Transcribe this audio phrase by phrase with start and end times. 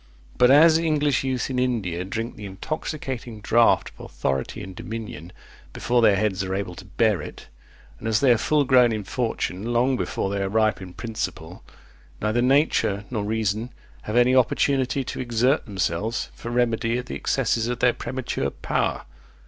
[0.35, 5.31] But as English youth in India drink the intoxicating draught of authority and dominion
[5.73, 7.49] before their heads are able to bear it,
[7.99, 11.63] and as they are full grown in fortune long before they are ripe in principle,
[12.19, 17.67] neither nature nor reason have any opportunity to exert themselves for remedy of the excesses
[17.67, 19.03] of their premature power.